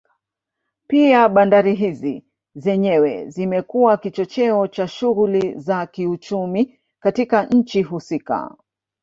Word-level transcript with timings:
Pia 0.87 1.29
bandari 1.29 1.75
hizi 1.75 2.25
zenyewe 2.55 3.29
zimekuwa 3.29 3.97
kichocheo 3.97 4.67
cha 4.67 4.87
shughuli 4.87 5.59
za 5.59 5.85
kiuchumi 5.87 6.79
katika 6.99 7.45
nchi 7.45 7.81
husika 7.83 8.55